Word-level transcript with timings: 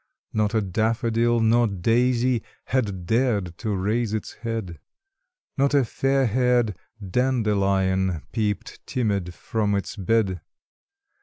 Not 0.33 0.55
a 0.55 0.63
daffodil 0.63 1.41
nor 1.41 1.67
daisy 1.67 2.41
Had 2.65 3.05
dared 3.05 3.55
to 3.59 3.75
raise 3.75 4.15
its 4.15 4.33
head; 4.33 4.79
Not 5.59 5.75
a 5.75 5.85
fairhaired 5.85 6.75
dandelion 7.07 8.23
Peeped 8.31 8.83
timid 8.87 9.35
from 9.35 9.75
its 9.75 9.95
bed; 9.95 10.25
THE 10.25 10.35
CROCUSES. 10.37 10.43